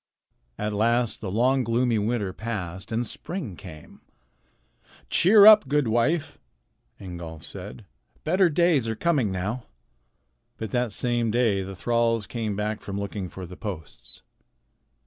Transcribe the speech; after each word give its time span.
At 0.57 0.73
last 0.73 1.21
the 1.21 1.29
long, 1.29 1.63
gloomy 1.63 1.99
winter 1.99 2.33
passed 2.33 2.91
and 2.91 3.05
spring 3.05 3.55
came. 3.55 4.01
"Cheer 5.11 5.45
up, 5.45 5.67
good 5.67 5.87
wife," 5.87 6.39
Ingolf 6.99 7.43
said. 7.43 7.85
"Better 8.23 8.49
days 8.49 8.89
are 8.89 8.95
coming 8.95 9.31
now." 9.31 9.67
But 10.57 10.71
that 10.71 10.91
same 10.91 11.29
day 11.29 11.61
the 11.61 11.75
thralls 11.75 12.25
came 12.25 12.55
back 12.55 12.81
from 12.81 12.99
looking 12.99 13.29
for 13.29 13.45
the 13.45 13.55
posts. 13.55 14.23